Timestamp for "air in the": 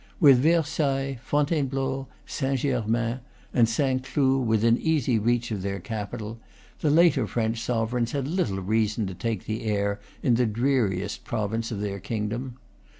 9.65-10.47